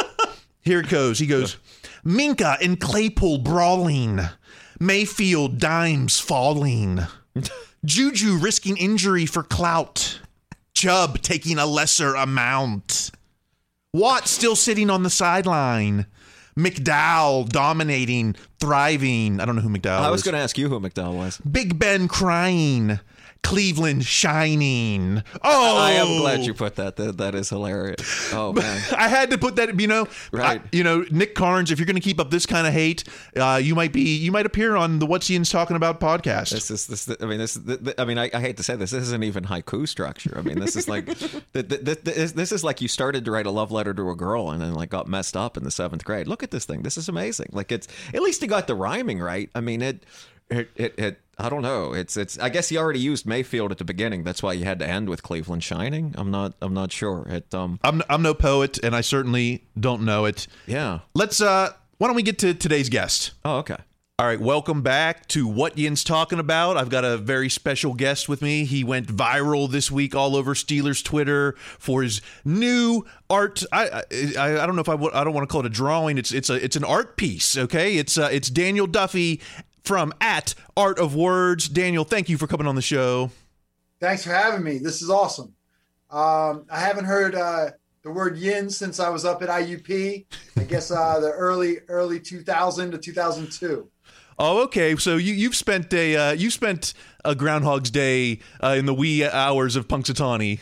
[0.62, 1.20] here it goes.
[1.20, 1.58] He goes.
[2.06, 4.20] Minkah and Claypool brawling.
[4.80, 7.02] Mayfield dimes falling.
[7.86, 10.20] Juju risking injury for clout.
[10.74, 13.12] Chubb taking a lesser amount.
[13.94, 16.08] Watt still sitting on the sideline.
[16.58, 19.39] McDowell dominating, thriving.
[19.39, 20.08] I don't know who McDowell was.
[20.08, 21.38] I was going to ask you who McDowell was.
[21.39, 23.00] Big Ben crying.
[23.43, 25.23] Cleveland shining.
[25.43, 26.95] Oh, I am glad you put that.
[26.95, 28.32] That, that is hilarious.
[28.34, 28.82] Oh man.
[28.97, 29.77] I had to put that.
[29.80, 30.62] You know, Right.
[30.62, 31.69] I- you know, Nick Carnes.
[31.71, 33.04] If you're going to keep up this kind of hate,
[33.36, 34.15] uh, you might be.
[34.17, 36.51] You might appear on the What's Yinz Talking About podcast.
[36.51, 37.10] This is this.
[37.21, 37.56] I mean, this.
[37.58, 38.91] th- th- I mean, I, I hate to say this.
[38.91, 40.34] This isn't even haiku structure.
[40.38, 43.32] I mean, this is like, th- th- th- this, this is like you started to
[43.32, 45.71] write a love letter to a girl and then like got messed up in the
[45.71, 46.27] seventh grade.
[46.27, 46.84] Look at this thing.
[46.84, 47.49] This is amazing.
[47.51, 49.49] Like it's at least he got the rhyming right.
[49.56, 50.04] I mean, it,
[50.52, 51.94] it, it, it I don't know.
[51.94, 52.38] It's it's.
[52.38, 54.24] I guess he already used Mayfield at the beginning.
[54.24, 56.14] That's why you had to end with Cleveland shining.
[56.18, 56.54] I'm not.
[56.62, 57.26] I'm not sure.
[57.28, 57.54] It.
[57.54, 57.80] Um.
[57.84, 60.48] I'm I'm no poet, and I certainly don't know it.
[60.68, 61.00] Yeah.
[61.16, 61.42] Let's.
[61.42, 63.32] uh Why don't we get to today's guest?
[63.44, 63.78] Oh, okay.
[64.22, 66.78] All right, welcome back to What Yinz Talking About.
[66.78, 68.66] I've got a very special guest with me.
[68.66, 73.64] He went viral this week all over Steelers Twitter for his new art.
[73.72, 74.04] I
[74.38, 76.20] I, I don't know if I I don't want to call it a drawing.
[76.20, 77.58] It's it's a it's an art piece.
[77.58, 79.42] Okay, it's uh, it's Daniel Duffy
[79.84, 81.67] from at Art of Words.
[81.67, 83.32] Daniel, thank you for coming on the show.
[84.00, 84.80] Thanks for having me.
[84.80, 85.54] This is awesome.
[86.10, 87.72] Um, I haven't heard uh,
[88.04, 90.26] the word yin since I was up at IUP.
[90.58, 93.89] I guess uh, the early early 2000 to 2002.
[94.39, 94.96] Oh, okay.
[94.96, 99.24] So you you've spent a uh, you spent a Groundhog's Day uh, in the wee
[99.24, 100.60] hours of Punxsutawney.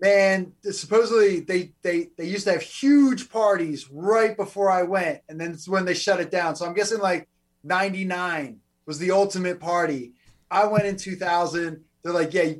[0.00, 5.40] Man, supposedly they they they used to have huge parties right before I went, and
[5.40, 6.56] then it's when they shut it down.
[6.56, 7.28] So I'm guessing like
[7.64, 10.12] '99 was the ultimate party.
[10.50, 11.82] I went in 2000.
[12.02, 12.52] They're like, yeah,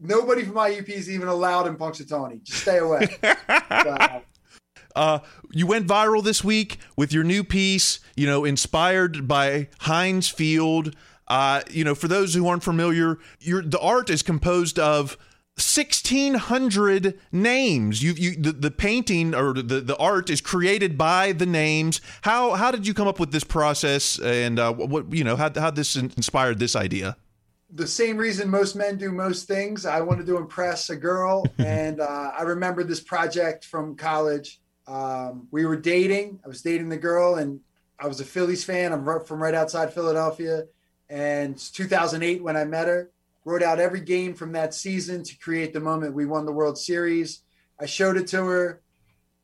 [0.00, 2.42] nobody from IUP is even allowed in Punxsutawney.
[2.42, 3.06] Just stay away.
[3.82, 4.22] so,
[4.96, 5.20] uh,
[5.52, 10.96] you went viral this week with your new piece, you know, inspired by Heinz Field.
[11.28, 15.16] Uh, you know, for those who aren't familiar, your the art is composed of
[15.58, 18.02] 1600 names.
[18.02, 22.00] You you the, the painting or the, the art is created by the names.
[22.22, 24.18] How how did you come up with this process?
[24.20, 27.16] And uh, what you know how, how this inspired this idea?
[27.70, 29.84] The same reason most men do most things.
[29.84, 34.60] I wanted to impress a girl and uh, i remember this project from college.
[34.86, 36.40] Um, we were dating.
[36.44, 37.60] I was dating the girl and
[37.98, 38.92] i was a phillies fan.
[38.92, 40.64] I'm from right outside philadelphia
[41.10, 43.10] and 2008 when i met her
[43.48, 46.76] wrote out every game from that season to create the moment we won the World
[46.76, 47.42] Series.
[47.80, 48.82] I showed it to her.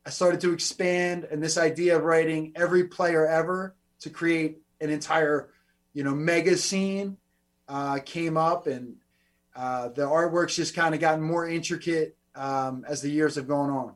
[0.05, 4.91] I started to expand, and this idea of writing every player ever to create an
[4.91, 5.49] entire,
[5.93, 7.17] you know, mega scene
[7.67, 8.97] uh, came up, and
[9.55, 13.71] uh, the artwork's just kind of gotten more intricate um, as the years have gone
[13.71, 13.93] on.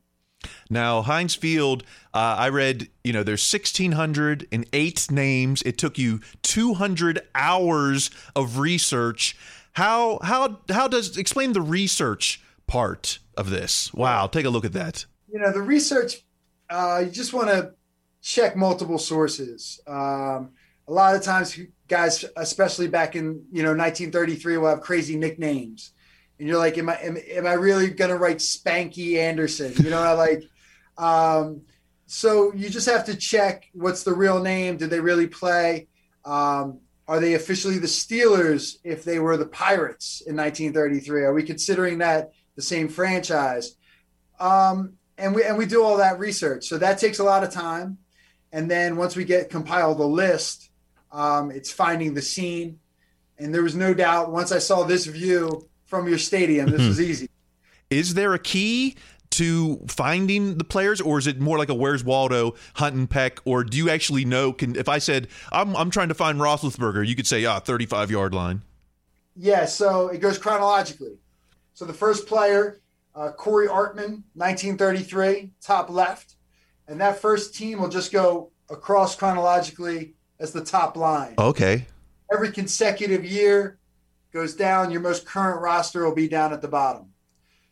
[0.69, 5.61] Now, Heinz Field, uh, I read, you know, there's 1,608 names.
[5.63, 9.35] It took you 200 hours of research.
[9.73, 13.93] How how how does explain the research part of this?
[13.93, 15.05] Wow, take a look at that.
[15.31, 16.23] You know, the research
[16.69, 17.73] uh, you just want to
[18.21, 19.79] check multiple sources.
[19.87, 20.51] Um,
[20.87, 25.93] a lot of times, guys, especially back in you know 1933, will have crazy nicknames,
[26.39, 30.01] and you're like, "Am I am, am I really gonna write Spanky Anderson?" You know,
[30.01, 30.43] I like.
[30.97, 31.61] Um,
[32.07, 34.77] so you just have to check what's the real name.
[34.77, 35.87] Did they really play?
[36.25, 41.23] Um, are they officially the Steelers if they were the Pirates in 1933?
[41.23, 43.75] Are we considering that the same franchise?
[44.39, 47.51] Um, and we and we do all that research, so that takes a lot of
[47.51, 47.99] time.
[48.51, 50.71] And then once we get compile the list,
[51.11, 52.79] um, it's finding the scene.
[53.37, 57.01] And there was no doubt once I saw this view from your stadium, this is
[57.01, 57.29] easy.
[57.89, 58.95] Is there a key
[59.31, 63.39] to finding the players, or is it more like a Where's Waldo hunt and peck,
[63.45, 64.53] or do you actually know?
[64.53, 68.11] Can if I said I'm I'm trying to find Roethlisberger, you could say ah 35
[68.11, 68.61] yard line.
[69.35, 71.17] Yeah, so it goes chronologically.
[71.73, 72.81] So the first player,
[73.15, 76.35] uh, Corey Artman, 1933, top left,
[76.87, 81.35] and that first team will just go across chronologically as the top line.
[81.39, 81.87] Okay.
[82.31, 83.78] Every consecutive year
[84.31, 84.91] goes down.
[84.91, 87.09] Your most current roster will be down at the bottom.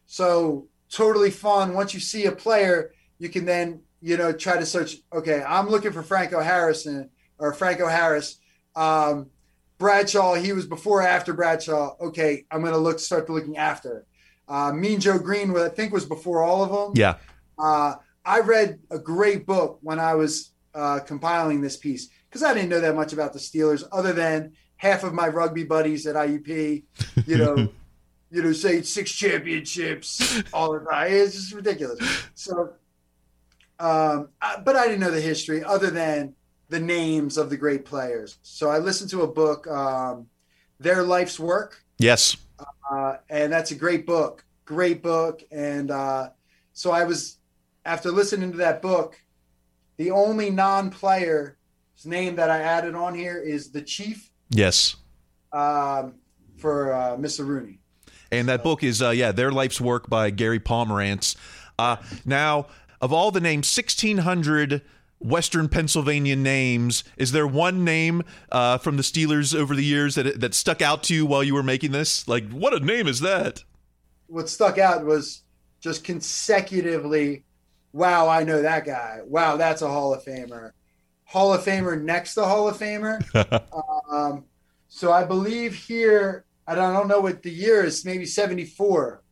[0.06, 1.74] So totally fun.
[1.74, 4.98] Once you see a player, you can then you know try to search.
[5.14, 8.40] Okay, I'm looking for Franco Harrison or Franco Harris.
[8.76, 9.30] Um,
[9.78, 11.96] Bradshaw, he was before after Bradshaw.
[12.02, 14.06] Okay, I'm going to look start looking after.
[14.48, 16.94] Uh, mean Joe Greene, I think was before all of them.
[16.96, 17.18] Yeah.
[17.60, 22.54] Uh, I read a great book when I was uh, compiling this piece because I
[22.54, 26.16] didn't know that much about the Steelers, other than half of my rugby buddies at
[26.16, 26.84] IUP,
[27.26, 27.56] you know,
[28.32, 31.12] you know, say six championships all the time.
[31.12, 32.00] It's just ridiculous.
[32.36, 32.74] So,
[33.80, 36.34] um, I, but I didn't know the history other than
[36.70, 38.38] the names of the great players.
[38.42, 40.28] So I listened to a book, um,
[40.80, 41.84] Their Life's Work.
[41.98, 42.38] Yes.
[42.92, 45.44] Uh, and that's a great book, great book.
[45.52, 46.30] And uh,
[46.74, 47.38] so I was,
[47.86, 49.20] after listening to that book,
[49.98, 51.56] the only non player's
[52.06, 54.27] name that I added on here is the Chief.
[54.50, 54.96] Yes.
[55.52, 56.16] Um,
[56.58, 57.46] for uh, Mr.
[57.46, 57.80] Rooney.
[58.32, 61.36] And that book is, uh, yeah, Their Life's Work by Gary Pomerantz.
[61.80, 62.68] Uh, now,
[63.00, 64.82] of all the names, 1,600
[65.20, 70.40] Western Pennsylvania names, is there one name uh, from the Steelers over the years that,
[70.40, 72.28] that stuck out to you while you were making this?
[72.28, 73.64] Like, what a name is that?
[74.28, 75.44] What stuck out was
[75.80, 77.46] just consecutively,
[77.94, 79.22] wow, I know that guy.
[79.26, 80.72] Wow, that's a Hall of Famer.
[81.28, 83.22] Hall of Famer next to Hall of Famer.
[84.12, 84.46] um,
[84.88, 89.24] so I believe here I don't, I don't know what the year is, maybe 74,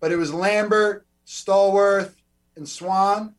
[0.00, 2.14] but it was Lambert, Stallworth,
[2.56, 3.34] and Swann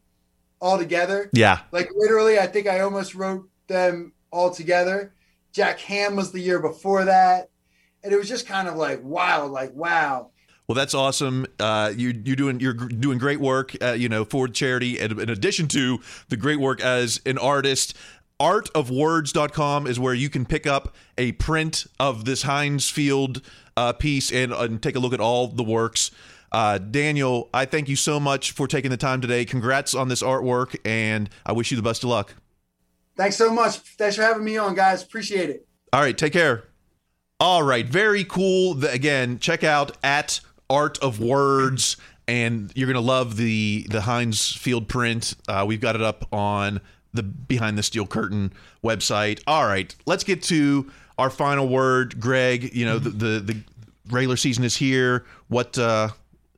[0.59, 1.29] all together.
[1.33, 1.59] Yeah.
[1.71, 5.13] Like literally, I think I almost wrote them all together.
[5.53, 7.49] Jack Ham was the year before that.
[8.03, 10.31] And it was just kind of like, wow, like, wow.
[10.67, 11.45] Well, that's awesome.
[11.59, 15.29] Uh, you, you're doing you're doing great work, uh, you know, for charity, and in
[15.29, 17.97] addition to the great work as an artist
[18.41, 23.41] artofwords.com is where you can pick up a print of this Heinz Field
[23.77, 26.09] uh, piece and, and, take a look at all the works.
[26.51, 29.45] Uh, Daniel, I thank you so much for taking the time today.
[29.45, 32.33] Congrats on this artwork, and I wish you the best of luck.
[33.15, 33.77] Thanks so much.
[33.77, 35.03] Thanks for having me on, guys.
[35.03, 35.67] Appreciate it.
[35.93, 36.63] All right, take care.
[37.39, 38.83] All right, very cool.
[38.85, 44.87] Again, check out at Art of Words, and you're gonna love the the Heinz Field
[44.87, 45.35] print.
[45.47, 46.79] Uh, we've got it up on
[47.13, 48.53] the Behind the Steel Curtain
[48.83, 49.41] website.
[49.45, 52.73] All right, let's get to our final word, Greg.
[52.73, 53.57] You know, the, the the
[54.09, 55.25] regular season is here.
[55.49, 56.09] What uh,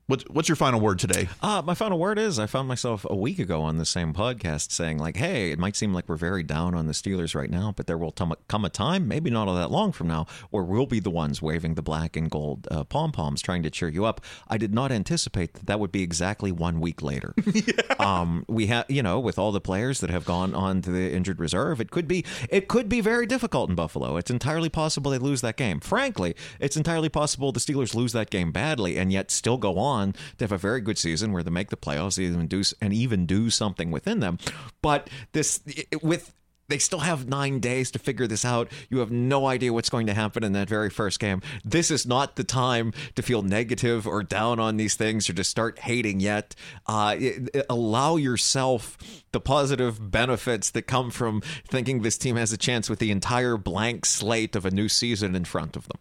[0.08, 1.30] what what's your final word today?
[1.42, 4.72] Uh, my final word is I found myself a week ago on the same podcast
[4.72, 7.74] saying, like, hey, it might seem like we're very down on the Steelers right now,
[7.76, 10.86] but there will come a time, maybe not all that long from now, where we'll
[10.86, 14.04] be the ones waving the black and gold uh, pom poms trying to cheer you
[14.04, 14.20] up.
[14.50, 17.34] I did not anticipate that that would be exactly one week later.
[18.00, 21.14] um, we have, you know, with all the players that have gone on to the
[21.14, 24.18] injured reserve, it could be it could be very difficult in Buffalo.
[24.18, 25.80] It's entirely possible they lose that game.
[25.80, 29.93] Frankly, it's entirely possible the Steelers lose that game badly and yet still go on
[30.02, 33.26] to have a very good season where they make the playoffs even do and even
[33.26, 34.38] do something within them.
[34.82, 35.62] But this
[36.02, 36.34] with
[36.70, 38.72] they still have nine days to figure this out.
[38.90, 41.42] You have no idea what's going to happen in that very first game.
[41.64, 45.44] This is not the time to feel negative or down on these things or to
[45.44, 46.56] start hating yet.
[46.88, 48.98] Uh, it, it, allow yourself
[49.34, 53.58] the positive benefits that come from thinking this team has a chance with the entire
[53.58, 56.00] blank slate of a new season in front of them.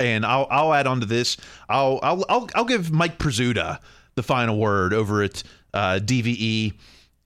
[0.00, 1.36] And I'll I'll add on to this.
[1.68, 3.78] I'll I'll I'll, I'll give Mike Prisuta
[4.14, 5.42] the final word over at
[5.74, 6.74] uh, DVE.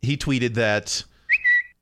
[0.03, 1.05] He tweeted that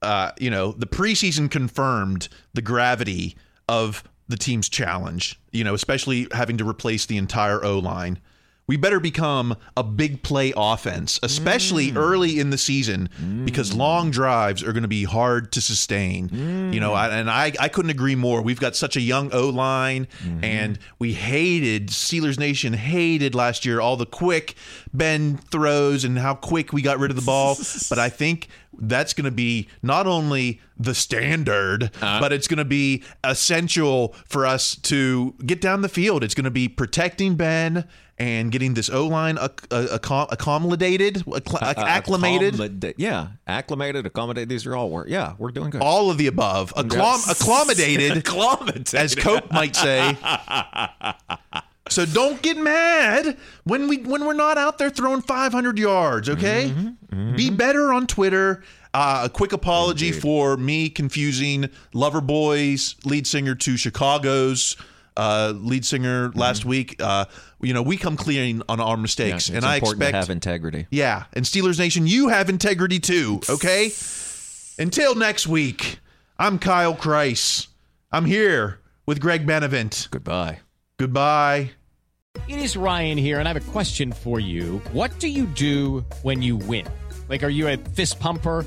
[0.02, 3.36] uh, you know the preseason confirmed the gravity
[3.68, 5.38] of the team's challenge.
[5.52, 8.18] You know, especially having to replace the entire O line.
[8.66, 11.96] We better become a big play offense, especially mm.
[11.96, 13.44] early in the season, mm.
[13.44, 16.30] because long drives are going to be hard to sustain.
[16.30, 16.72] Mm.
[16.72, 18.40] You know, I, and I, I couldn't agree more.
[18.40, 20.42] We've got such a young O line, mm-hmm.
[20.42, 24.54] and we hated Steelers Nation hated last year all the quick
[24.94, 27.56] bend throws and how quick we got rid of the ball.
[27.90, 28.48] but I think
[28.78, 34.14] that's going to be not only the standard, uh, but it's going to be essential
[34.26, 36.24] for us to get down the field.
[36.24, 37.86] It's going to be protecting Ben
[38.18, 39.38] and getting this O line
[39.70, 41.24] accommodated,
[41.60, 42.94] acclimated.
[42.96, 44.48] yeah, acclimated, accommodated.
[44.48, 45.08] These are all work.
[45.08, 45.82] Yeah, we're doing good.
[45.82, 46.72] All of the above.
[46.74, 50.16] Acclom- accommodated, accommodated, as Cope might say.
[51.90, 56.28] So don't get mad when we when we're not out there throwing 500 yards.
[56.30, 57.36] Okay, mm-hmm, mm-hmm.
[57.36, 58.62] be better on Twitter.
[58.94, 60.22] Uh, a quick apology Indeed.
[60.22, 64.76] for me confusing Loverboy's lead singer to Chicago's
[65.16, 66.38] uh, lead singer mm-hmm.
[66.38, 66.96] last week.
[67.00, 67.26] Uh,
[67.60, 70.86] you know, we come clean on our mistakes, yeah, and I expect to have integrity.
[70.90, 73.40] Yeah, and Steelers Nation, you have integrity too.
[73.48, 73.90] Okay.
[74.78, 76.00] Until next week,
[76.38, 77.68] I'm Kyle Kreis.
[78.10, 80.08] I'm here with Greg Benevent.
[80.10, 80.60] Goodbye.
[80.98, 81.70] Goodbye.
[82.48, 84.82] It is Ryan here, and I have a question for you.
[84.92, 86.86] What do you do when you win?
[87.28, 88.66] Like, are you a fist pumper?